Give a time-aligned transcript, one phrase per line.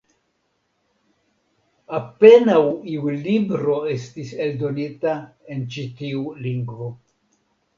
[1.97, 2.61] Apenaŭ
[2.93, 5.15] iu libro estis eldonita
[5.57, 6.91] en ĉi tiu lingvo.